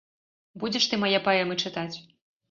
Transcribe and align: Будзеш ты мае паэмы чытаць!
Будзеш 0.61 0.87
ты 0.93 0.97
мае 1.03 1.19
паэмы 1.27 1.57
чытаць! 1.67 1.95